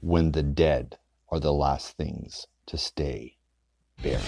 [0.00, 0.98] when the dead
[1.28, 3.36] are the last things to stay
[4.02, 4.20] bare.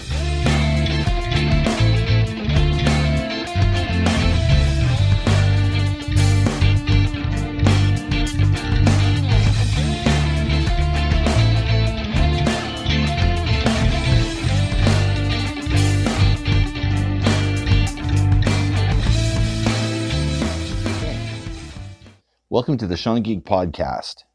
[22.49, 24.25] Welcome to the Sean Geek Podcast.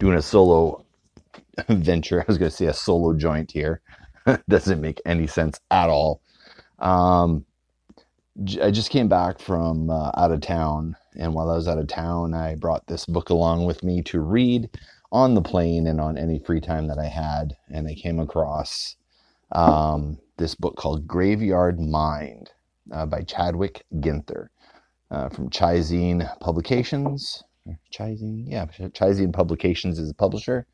[0.00, 0.84] Doing a solo
[1.68, 2.20] venture.
[2.22, 3.82] I was going to say a solo joint here.
[4.48, 6.22] Doesn't make any sense at all.
[6.78, 7.44] Um,
[8.62, 11.86] I just came back from uh, out of town, and while I was out of
[11.88, 14.70] town, I brought this book along with me to read
[15.12, 17.54] on the plane and on any free time that I had.
[17.68, 18.96] And I came across
[19.52, 22.50] um, this book called Graveyard Mind
[22.90, 24.46] uh, by Chadwick Ginther
[25.10, 27.42] uh, from Chizine Publications.
[27.92, 30.66] Chizine, yeah, Chizine Publications is a publisher.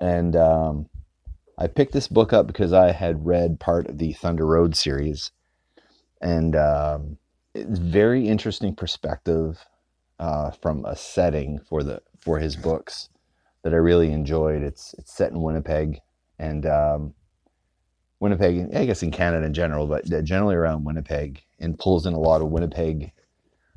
[0.00, 0.88] And um,
[1.56, 5.32] I picked this book up because I had read part of the Thunder Road series,
[6.20, 7.18] and um,
[7.54, 9.64] it's very interesting perspective
[10.18, 13.08] uh, from a setting for the for his books
[13.62, 14.62] that I really enjoyed.
[14.62, 16.00] It's it's set in Winnipeg,
[16.38, 17.14] and um,
[18.20, 22.20] Winnipeg, I guess in Canada in general, but generally around Winnipeg, and pulls in a
[22.20, 23.12] lot of Winnipeg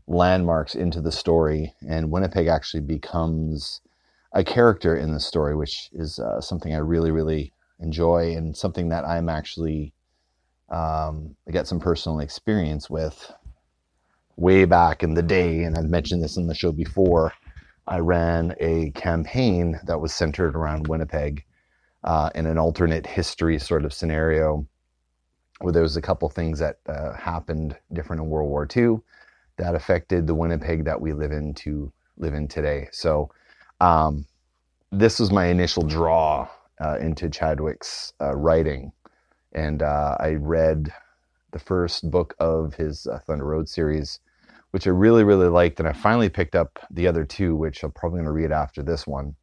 [0.08, 3.82] landmarks into the story, and Winnipeg actually becomes
[4.34, 8.90] a character in the story, which is uh, something I really, really enjoy, and something
[8.90, 9.94] that I'm actually
[10.70, 13.32] um, I got some personal experience with
[14.38, 17.34] way back in the day, and I've mentioned this in the show before.
[17.88, 21.44] I ran a campaign that was centered around Winnipeg
[22.06, 24.66] uh, in an alternate history sort of scenario
[25.60, 29.00] where there was a couple things that uh, happened different in World War II
[29.62, 32.90] that affected the Winnipeg that we live in to live in today.
[32.92, 33.30] So
[33.80, 34.26] um,
[34.92, 36.50] this was my initial draw
[36.84, 38.92] uh, into Chadwick's uh, writing,
[39.54, 40.92] and uh, I read
[41.52, 44.20] the first book of his uh, Thunder Road series,
[44.72, 47.92] which I really really liked, and I finally picked up the other two, which I'm
[47.92, 49.36] probably going to read after this one.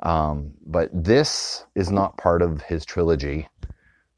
[0.00, 3.48] Um, but this is not part of his trilogy.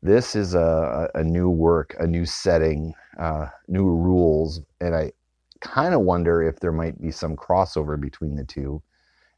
[0.03, 5.13] This is a, a new work, a new setting, uh, new rules, and I
[5.61, 8.83] kind of wonder if there might be some crossover between the two.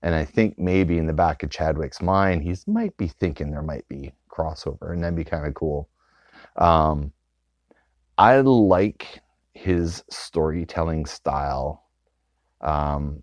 [0.03, 3.63] And I think maybe in the back of Chadwick's mind, he might be thinking there
[3.63, 5.89] might be crossover, and that'd be kind of cool.
[6.57, 7.13] Um,
[8.19, 9.21] I like
[9.55, 11.85] his storytelling style.
[12.61, 13.23] Um,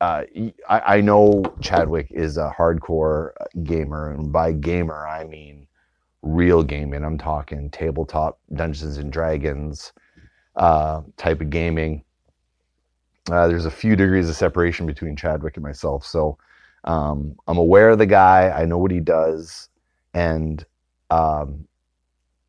[0.00, 0.24] uh,
[0.68, 3.30] I, I, know Chadwick is a hardcore
[3.64, 5.66] gamer, and by gamer I mean
[6.22, 7.02] real gaming.
[7.04, 9.92] I'm talking tabletop Dungeons and Dragons,
[10.56, 12.02] uh, type of gaming.
[13.30, 16.38] Uh, there's a few degrees of separation between Chadwick and myself, so
[16.84, 18.50] um, I'm aware of the guy.
[18.50, 19.68] I know what he does,
[20.14, 20.64] and
[21.10, 21.66] um,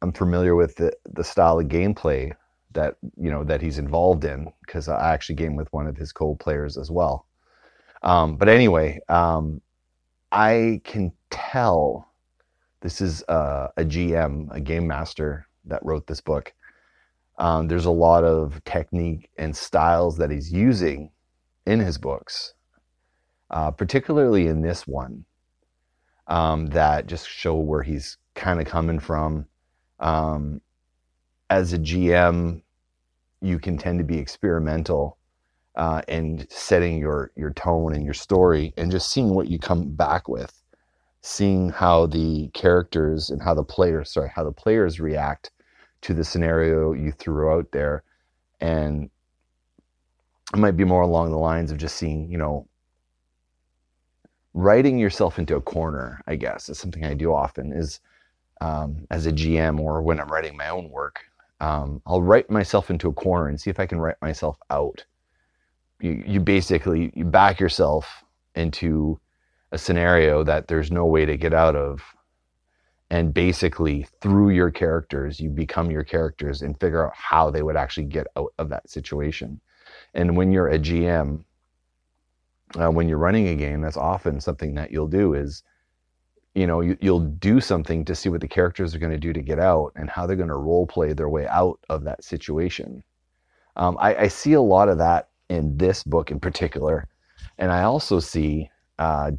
[0.02, 2.34] I'm familiar with the, the style of gameplay
[2.74, 6.12] that you know that he's involved in because I actually game with one of his
[6.12, 7.26] co-players as well.
[8.04, 9.62] Um, but anyway, um,
[10.32, 12.08] I can tell
[12.82, 16.54] this is uh, a GM, a game master that wrote this book.
[17.38, 21.12] Um, there's a lot of technique and styles that he's using
[21.66, 22.54] in his books,
[23.52, 25.26] uh, particularly in this one,
[26.28, 29.46] um, that just show where he's kind of coming from.
[30.00, 30.62] Um,
[31.50, 32.62] as a GM,
[33.42, 35.18] you can tend to be experimental
[35.76, 39.92] uh, and setting your your tone and your story, and just seeing what you come
[39.92, 40.64] back with,
[41.22, 45.52] seeing how the characters and how the players, sorry, how the players react
[46.02, 48.04] to the scenario you threw out there.
[48.60, 49.10] And
[50.54, 52.68] it might be more along the lines of just seeing, you know,
[54.54, 58.00] writing yourself into a corner, I guess, is something I do often is
[58.62, 61.22] um, as a GM or when I'm writing my own work.
[61.60, 65.06] Um, I'll write myself into a corner and see if I can write myself out.
[66.00, 68.24] You, you basically you back yourself
[68.56, 69.20] into
[69.72, 72.02] a scenario that there's no way to get out of
[73.10, 77.78] and basically through your characters you become your characters and figure out how they would
[77.78, 79.60] actually get out of that situation.
[80.14, 81.44] And when you're a gm
[82.76, 85.64] uh, when you're running a game that's often something that you'll do is
[86.54, 89.32] you know you, will do something to see what the characters are going to do
[89.32, 92.24] to get out and how they're going to role play their way out of that
[92.24, 93.04] situation.
[93.76, 97.08] Um, I, I, see a lot of that in this book in particular.
[97.60, 99.32] And i also see uh,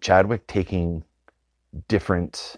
[0.00, 1.04] chadwick taking
[1.88, 2.56] different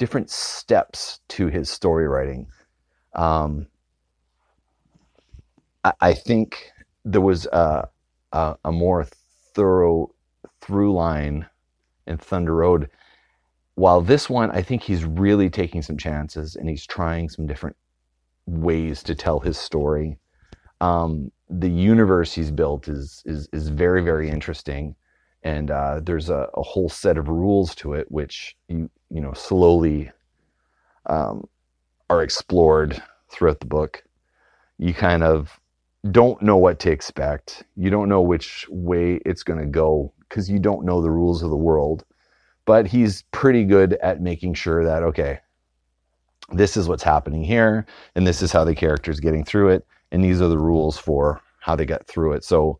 [0.00, 2.46] different steps to his story writing.
[3.14, 3.66] Um,
[5.84, 6.72] I, I, think
[7.04, 7.86] there was a,
[8.32, 9.06] a, a more
[9.54, 10.14] thorough
[10.62, 11.46] through line
[12.06, 12.88] in Thunder Road.
[13.74, 17.76] While this one, I think he's really taking some chances and he's trying some different
[18.46, 20.18] ways to tell his story.
[20.80, 24.94] Um, the universe he's built is is is very very interesting,
[25.42, 29.32] and uh, there's a, a, whole set of rules to it which you you know
[29.32, 30.10] slowly
[31.06, 31.46] um,
[32.08, 34.02] are explored throughout the book.
[34.78, 35.60] You kind of
[36.10, 37.64] don't know what to expect.
[37.76, 41.42] You don't know which way it's going to go because you don't know the rules
[41.42, 42.04] of the world.
[42.64, 45.40] But he's pretty good at making sure that, okay,
[46.52, 49.86] this is what's happening here, and this is how the character is getting through it,
[50.12, 52.44] and these are the rules for how to get through it.
[52.44, 52.78] So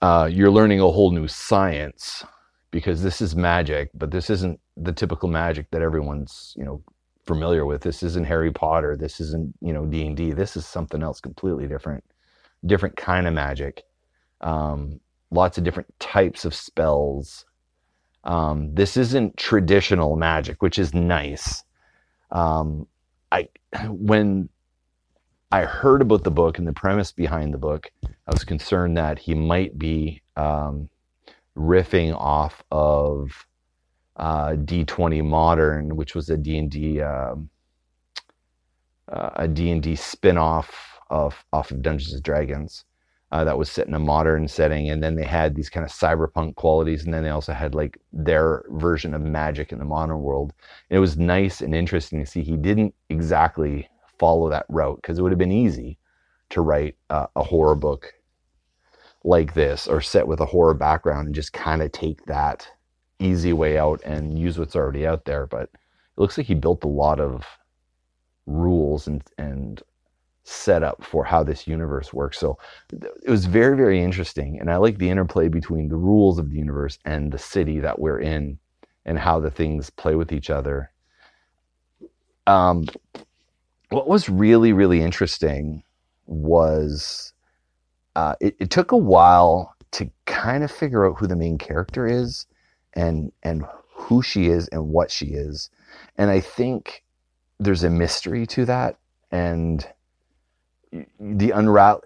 [0.00, 2.24] uh, you're learning a whole new science
[2.70, 6.82] because this is magic, but this isn't the typical magic that everyone's you know
[7.26, 7.82] familiar with.
[7.82, 8.96] This isn't Harry Potter.
[8.96, 10.32] This isn't you know D and D.
[10.32, 12.04] This is something else completely different,
[12.66, 13.84] different kind of magic.
[14.40, 17.44] Um, lots of different types of spells.
[18.24, 21.62] Um, this isn't traditional magic, which is nice.
[22.30, 22.86] Um,
[23.32, 23.48] I
[23.88, 24.48] when
[25.50, 29.18] I heard about the book and the premise behind the book, I was concerned that
[29.18, 30.90] he might be um,
[31.56, 33.46] riffing off of
[34.18, 37.48] uh, D20 Modern, which was a D&D um,
[39.10, 42.84] uh, a D&D spin-off of off of Dungeons and Dragons
[43.30, 45.92] uh, that was set in a modern setting, and then they had these kind of
[45.92, 50.20] cyberpunk qualities, and then they also had like their version of magic in the modern
[50.20, 50.52] world.
[50.88, 53.88] And it was nice and interesting to see he didn't exactly
[54.18, 55.98] follow that route because it would have been easy
[56.50, 58.14] to write uh, a horror book
[59.24, 62.66] like this or set with a horror background and just kind of take that
[63.18, 65.46] easy way out and use what's already out there.
[65.46, 65.70] But it
[66.16, 67.44] looks like he built a lot of
[68.46, 69.82] rules and and
[70.48, 72.38] set up for how this universe works.
[72.38, 72.58] So
[72.90, 74.58] it was very, very interesting.
[74.58, 77.98] And I like the interplay between the rules of the universe and the city that
[77.98, 78.58] we're in
[79.04, 80.90] and how the things play with each other.
[82.46, 82.86] Um,
[83.90, 85.82] what was really, really interesting
[86.26, 87.34] was
[88.16, 92.06] uh, it, it took a while to kind of figure out who the main character
[92.06, 92.46] is
[92.94, 93.64] and and
[93.94, 95.70] who she is and what she is.
[96.16, 97.04] And I think
[97.58, 98.98] there's a mystery to that.
[99.30, 99.86] And
[101.20, 102.02] the unravel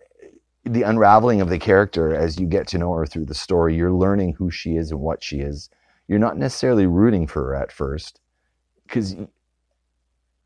[0.64, 3.92] the unraveling of the character as you get to know her through the story you're
[3.92, 5.68] learning who she is and what she is.
[6.06, 8.20] You're not necessarily rooting for her at first
[8.86, 9.28] because it,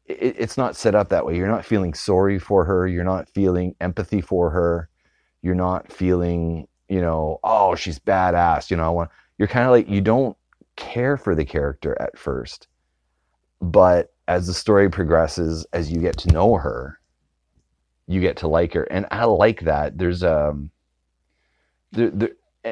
[0.06, 1.36] it's not set up that way.
[1.36, 2.86] You're not feeling sorry for her.
[2.86, 4.88] You're not feeling empathy for her.
[5.42, 8.70] You're not feeling you know oh she's badass.
[8.70, 10.36] You know you're kind of like you don't
[10.76, 12.68] care for the character at first
[13.60, 16.98] but as the story progresses as you get to know her
[18.06, 19.98] you get to like her, and I like that.
[19.98, 20.70] There's um,
[21.92, 22.30] there, there,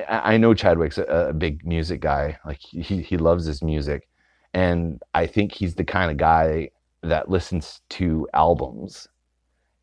[0.08, 2.38] I know Chadwick's a, a big music guy.
[2.44, 4.08] Like he he loves his music,
[4.52, 6.70] and I think he's the kind of guy
[7.02, 9.08] that listens to albums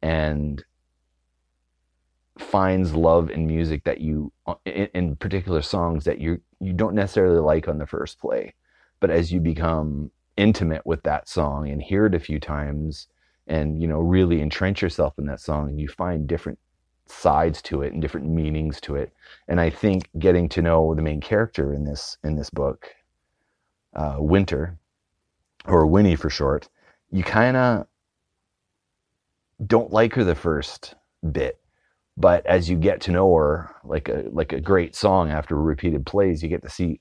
[0.02, 0.64] and
[2.40, 4.32] finds love in music that you
[4.66, 8.54] in, in, particular songs that you you don't necessarily like on the first play
[9.00, 13.08] but as you become intimate with that song and hear it a few times
[13.48, 16.60] and you know really entrench yourself in that song and you find different
[17.08, 19.12] sides to it and different meanings to it.
[19.48, 22.90] And i think getting to know the main character in this in this book
[23.94, 24.78] uh, winter
[25.66, 26.70] or winnie for short
[27.12, 27.86] you kind of
[29.68, 30.96] don't like her the first
[31.32, 31.61] bit
[32.22, 36.06] but as you get to know her like a like a great song after repeated
[36.06, 37.00] plays you get to see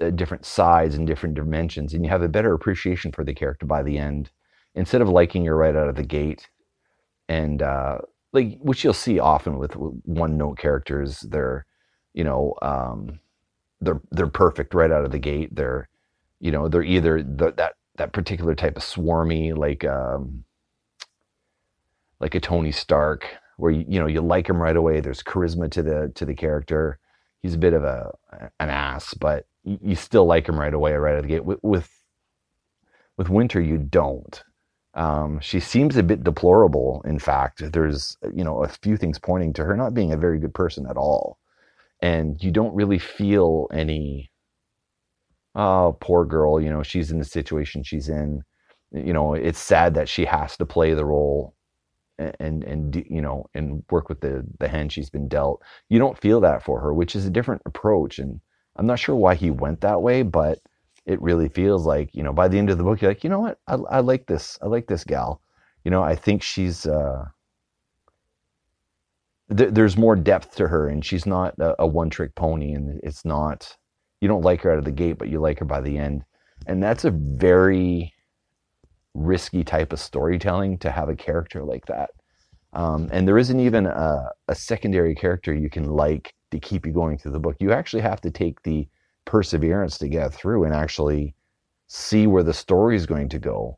[0.00, 3.64] uh, different sides and different dimensions and you have a better appreciation for the character
[3.64, 4.30] by the end.
[4.74, 6.48] Instead of liking her right out of the gate
[7.28, 7.98] and uh,
[8.32, 11.64] like which you'll see often with one note characters they're
[12.14, 13.18] you know um,
[13.80, 15.54] they're they're perfect right out of the gate.
[15.54, 15.88] They're
[16.40, 20.44] you know they're either the, that that particular type of swarmy like um,
[22.20, 25.70] like a Tony Stark where you, you know you like him right away there's charisma
[25.70, 26.98] to the to the character
[27.40, 28.10] he's a bit of a
[28.60, 31.58] an ass but you, still like him right away right out of the gate with
[31.62, 31.90] with,
[33.16, 34.42] with winter you don't
[34.94, 37.02] um, she seems a bit deplorable.
[37.06, 40.38] In fact, there's you know a few things pointing to her not being a very
[40.38, 41.38] good person at all,
[42.00, 44.30] and you don't really feel any.
[45.54, 46.60] Oh, poor girl.
[46.60, 48.42] You know she's in the situation she's in.
[48.92, 51.54] You know it's sad that she has to play the role,
[52.18, 55.62] and and you know and work with the the hand she's been dealt.
[55.88, 58.18] You don't feel that for her, which is a different approach.
[58.18, 58.40] And
[58.76, 60.58] I'm not sure why he went that way, but
[61.06, 63.30] it really feels like you know by the end of the book you're like you
[63.30, 65.42] know what I, I like this I like this gal
[65.84, 67.24] you know I think she's uh,
[69.56, 73.00] th- there's more depth to her, and she's not a, a one trick pony, and
[73.02, 73.76] it's not
[74.20, 76.24] you don't like her out of the gate, but you like her by the end,
[76.66, 78.12] and that's a very
[79.14, 82.10] risky type of storytelling to have a character like that.
[82.72, 86.92] Um, and there isn't even a, a, secondary character you can like to keep you
[86.92, 87.56] going through the book.
[87.60, 88.88] You actually have to take the
[89.26, 91.34] perseverance to get through and actually
[91.88, 93.76] see where the story is going to go.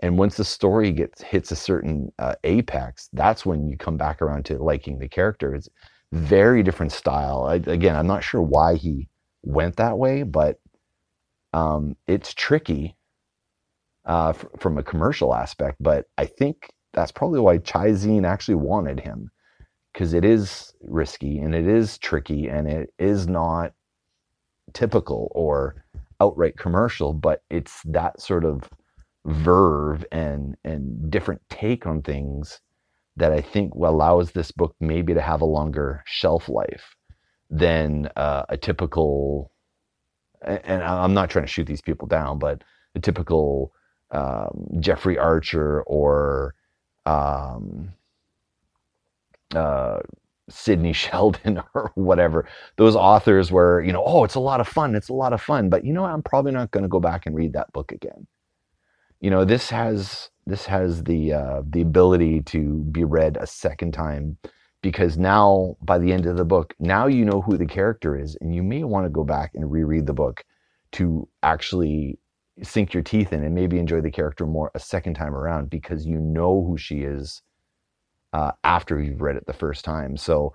[0.00, 4.22] And once the story gets hits a certain uh, apex, that's when you come back
[4.22, 5.54] around to liking the character.
[5.54, 5.68] It's
[6.12, 7.46] very different style.
[7.48, 9.08] I, again, I'm not sure why he
[9.42, 10.60] went that way, but
[11.52, 12.94] um, it's tricky
[14.06, 15.76] uh, f- from a commercial aspect.
[15.80, 19.30] But I think that's probably why Chizine actually wanted him
[19.92, 23.72] because it is risky and it is tricky and it is not
[24.72, 25.84] typical or
[26.20, 28.68] outright commercial, but it's that sort of
[29.24, 32.60] verve and and different take on things
[33.16, 36.94] that I think allows this book maybe to have a longer shelf life
[37.50, 39.50] than uh, a typical.
[40.42, 42.62] And I'm not trying to shoot these people down, but
[42.94, 43.72] a typical
[44.10, 46.54] um, Jeffrey Archer or
[47.06, 47.92] um,
[49.54, 50.00] uh,
[50.48, 52.48] Sidney Sheldon or whatever.
[52.76, 54.94] Those authors were, you know, oh, it's a lot of fun.
[54.94, 55.68] It's a lot of fun.
[55.68, 58.26] But you know, I'm probably not going to go back and read that book again.
[59.20, 63.92] You know, this has this has the uh, the ability to be read a second
[63.92, 64.36] time
[64.82, 68.36] because now by the end of the book, now you know who the character is,
[68.40, 70.44] and you may want to go back and reread the book
[70.92, 72.18] to actually
[72.62, 76.06] sink your teeth in and maybe enjoy the character more a second time around because
[76.06, 77.42] you know who she is
[78.32, 80.16] uh, after you've read it the first time.
[80.16, 80.54] So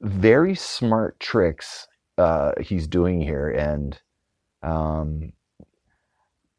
[0.00, 1.86] very smart tricks
[2.18, 4.00] uh, he's doing here, and
[4.62, 5.32] um,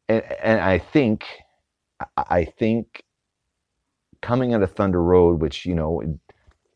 [0.08, 1.24] and and I think
[2.16, 3.04] I think
[4.20, 6.02] coming out of Thunder Road, which you know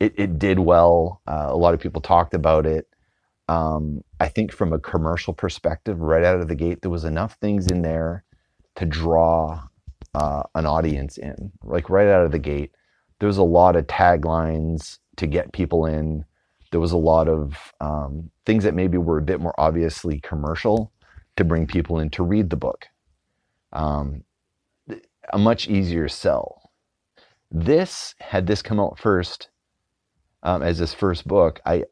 [0.00, 1.20] it, it did well.
[1.26, 2.86] Uh, a lot of people talked about it.
[3.48, 7.34] Um, I think from a commercial perspective, right out of the gate, there was enough
[7.40, 8.24] things in there
[8.76, 9.62] to draw
[10.14, 11.52] uh, an audience in.
[11.64, 12.72] Like right out of the gate,
[13.18, 16.24] there was a lot of taglines to get people in.
[16.70, 20.92] There was a lot of um, things that maybe were a bit more obviously commercial
[21.36, 22.86] to bring people in to read the book.
[23.72, 24.24] Um,
[25.32, 26.70] a much easier sell.
[27.50, 29.48] This, had this come out first
[30.42, 31.84] um, as his first book, I,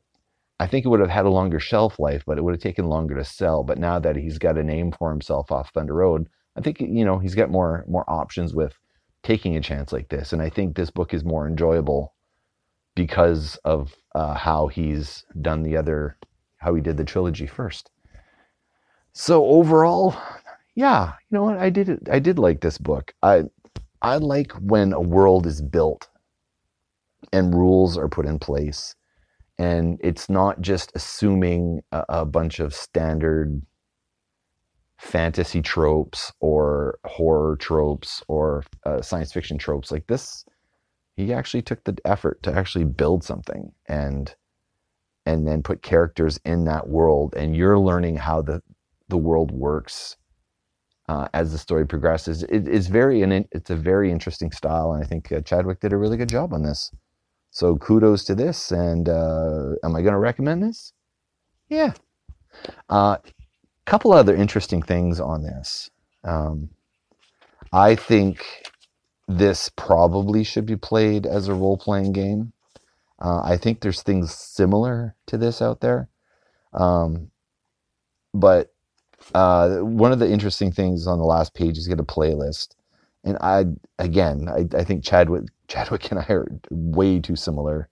[0.58, 2.88] I think it would have had a longer shelf life, but it would have taken
[2.88, 3.62] longer to sell.
[3.62, 7.04] But now that he's got a name for himself off Thunder Road, I think you
[7.04, 8.78] know he's got more more options with
[9.22, 10.32] taking a chance like this.
[10.32, 12.14] And I think this book is more enjoyable
[12.94, 16.16] because of uh, how he's done the other,
[16.58, 17.90] how he did the trilogy first.
[19.12, 20.16] So overall,
[20.74, 21.58] yeah, you know what?
[21.58, 23.14] I did I did like this book.
[23.22, 23.44] I
[24.00, 26.08] I like when a world is built
[27.32, 28.94] and rules are put in place,
[29.58, 33.62] and it's not just assuming a, a bunch of standard
[34.98, 40.44] fantasy tropes or horror tropes or uh, science fiction tropes like this
[41.16, 44.34] he actually took the effort to actually build something and
[45.26, 48.62] and then put characters in that world and you're learning how the
[49.08, 50.16] the world works
[51.08, 52.42] uh, as the story progresses.
[52.44, 55.92] It, it's very and it's a very interesting style and i think uh, chadwick did
[55.92, 56.90] a really good job on this
[57.56, 60.92] so kudos to this and uh, am i going to recommend this
[61.68, 61.92] yeah
[62.88, 63.16] uh,
[63.86, 65.90] couple other interesting things on this.
[66.24, 66.70] Um,
[67.72, 68.44] I think
[69.28, 72.52] this probably should be played as a role playing game.
[73.18, 76.08] Uh, I think there's things similar to this out there.
[76.74, 77.30] Um,
[78.34, 78.74] but
[79.34, 82.74] uh, one of the interesting things on the last page is get a playlist.
[83.24, 83.64] And I,
[83.98, 87.88] again, I, I think Chadwick, Chadwick and I are way too similar.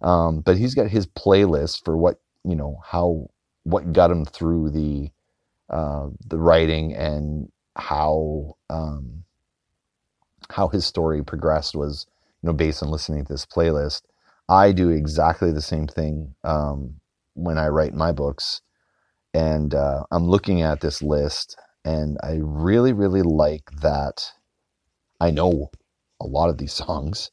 [0.00, 3.28] Um, but he's got his playlist for what, you know, how,
[3.64, 5.10] what got him through the,
[5.70, 9.24] uh, the writing and how um,
[10.50, 12.06] how his story progressed was
[12.42, 14.02] you know based on listening to this playlist.
[14.48, 16.94] I do exactly the same thing um,
[17.34, 18.60] when I write my books,
[19.34, 24.32] and uh, I'm looking at this list, and I really really like that.
[25.20, 25.70] I know
[26.20, 27.30] a lot of these songs.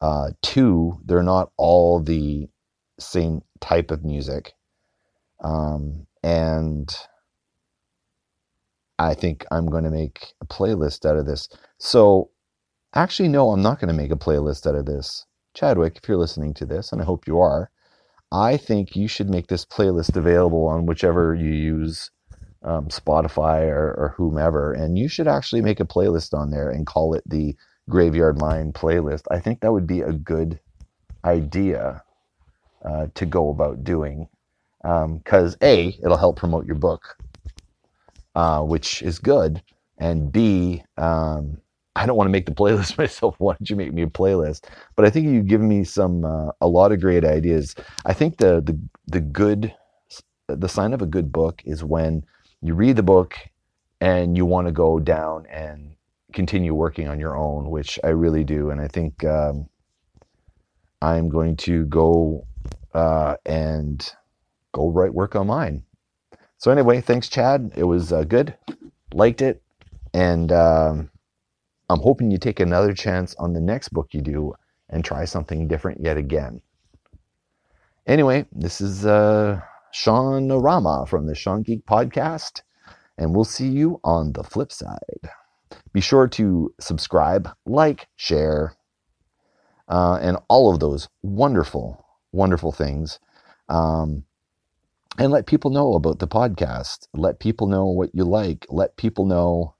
[0.00, 2.48] Uh, two, they're not all the
[2.98, 4.54] same type of music.
[5.42, 6.94] Um, and
[8.98, 11.48] I think I'm going to make a playlist out of this.
[11.78, 12.30] So,
[12.94, 15.26] actually, no, I'm not going to make a playlist out of this.
[15.54, 17.70] Chadwick, if you're listening to this, and I hope you are,
[18.32, 22.10] I think you should make this playlist available on whichever you use,
[22.62, 26.86] um, Spotify or, or whomever, and you should actually make a playlist on there and
[26.86, 27.56] call it the
[27.90, 29.24] Graveyard Mind playlist.
[29.30, 30.60] I think that would be a good
[31.24, 32.02] idea.
[32.84, 34.28] uh, to go about doing.
[34.82, 37.18] Because um, A, it'll help promote your book,
[38.34, 39.62] uh, which is good.
[39.98, 41.58] And B, um,
[41.96, 43.34] I don't want to make the playlist myself.
[43.38, 44.64] Why don't you make me a playlist?
[44.96, 47.74] But I think you've given me some uh, a lot of great ideas.
[48.06, 49.74] I think the the the good
[50.48, 52.24] the sign of a good book is when
[52.62, 53.36] you read the book
[54.00, 55.94] and you want to go down and
[56.32, 58.70] continue working on your own, which I really do.
[58.70, 59.68] And I think um,
[61.02, 62.46] I'm going to go
[62.94, 64.10] uh, and
[64.72, 65.82] go write work on mine.
[66.58, 67.72] So anyway, thanks, Chad.
[67.74, 68.54] It was uh, good.
[69.12, 69.62] Liked it,
[70.12, 71.10] and um,
[71.88, 74.54] I'm hoping you take another chance on the next book you do
[74.88, 76.60] and try something different yet again.
[78.06, 79.60] Anyway, this is uh,
[79.92, 82.62] Sean Rama from the Sean Geek Podcast,
[83.18, 85.30] and we'll see you on the flip side.
[85.92, 88.74] Be sure to subscribe, like, share,
[89.88, 93.18] uh, and all of those wonderful, wonderful things.
[93.68, 94.24] Um,
[95.18, 97.06] and let people know about the podcast.
[97.12, 98.66] Let people know what you like.
[98.70, 99.74] Let people know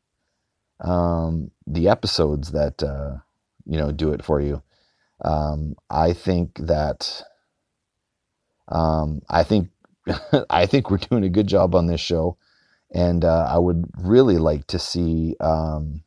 [0.81, 3.19] um, the episodes that uh,
[3.67, 4.63] you know do it for you.
[5.25, 7.23] Um, I think that
[8.69, 9.71] um, I think
[10.51, 12.37] I think we're doing a good job on this show,
[12.93, 16.03] and uh, I would really like to see um,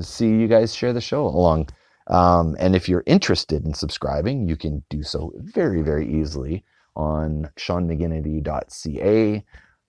[0.00, 1.68] see you guys share the show along.
[2.08, 6.64] Um, and if you're interested in subscribing, you can do so very very easily
[6.94, 9.44] on SeanMcGinnity.ca.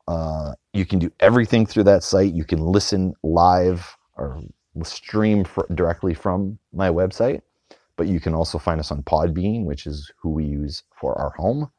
[0.07, 2.33] Uh, you can do everything through that site.
[2.33, 4.41] You can listen live or
[4.83, 7.41] stream directly from my website,
[7.97, 11.31] but you can also find us on Podbean, which is who we use for our
[11.31, 11.71] home.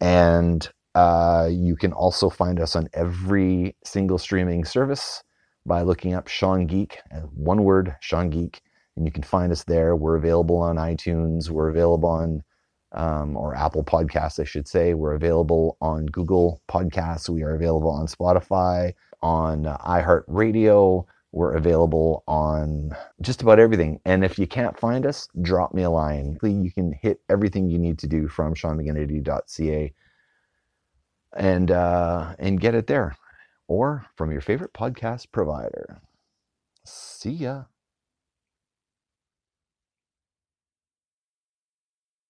[0.00, 5.22] And uh, you can also find us on every single streaming service
[5.66, 8.62] by looking up Sean Geek, uh, one word, Sean Geek,
[8.96, 9.94] and you can find us there.
[9.94, 11.50] We're available on iTunes.
[11.50, 12.42] We're available on
[12.92, 14.94] um, or Apple Podcasts, I should say.
[14.94, 17.28] We're available on Google Podcasts.
[17.28, 21.04] We are available on Spotify, on uh, iHeartRadio.
[21.32, 24.00] We're available on just about everything.
[24.06, 26.38] And if you can't find us, drop me a line.
[26.42, 29.92] You can hit everything you need to do from SeanMcGinnity.ca
[31.36, 33.16] and uh, and get it there,
[33.68, 36.00] or from your favorite podcast provider.
[36.84, 37.64] See ya.